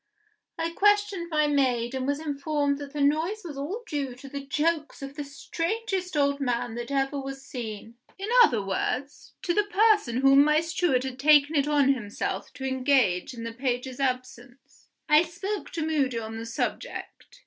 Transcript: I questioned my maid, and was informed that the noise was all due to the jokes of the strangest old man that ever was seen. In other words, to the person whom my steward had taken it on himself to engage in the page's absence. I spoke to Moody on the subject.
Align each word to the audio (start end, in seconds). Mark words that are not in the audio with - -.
I 0.57 0.71
questioned 0.71 1.29
my 1.29 1.45
maid, 1.45 1.93
and 1.93 2.07
was 2.07 2.19
informed 2.19 2.79
that 2.79 2.91
the 2.91 3.01
noise 3.01 3.43
was 3.45 3.55
all 3.55 3.83
due 3.85 4.15
to 4.15 4.27
the 4.27 4.43
jokes 4.43 5.03
of 5.03 5.13
the 5.15 5.23
strangest 5.23 6.17
old 6.17 6.39
man 6.39 6.73
that 6.73 6.89
ever 6.89 7.21
was 7.21 7.45
seen. 7.45 7.97
In 8.17 8.27
other 8.41 8.63
words, 8.65 9.33
to 9.43 9.53
the 9.53 9.65
person 9.65 10.21
whom 10.21 10.43
my 10.43 10.59
steward 10.59 11.03
had 11.03 11.19
taken 11.19 11.53
it 11.55 11.67
on 11.67 11.93
himself 11.93 12.51
to 12.53 12.65
engage 12.65 13.35
in 13.35 13.43
the 13.43 13.53
page's 13.53 13.99
absence. 13.99 14.89
I 15.07 15.21
spoke 15.21 15.69
to 15.73 15.85
Moody 15.85 16.17
on 16.17 16.35
the 16.37 16.47
subject. 16.47 17.39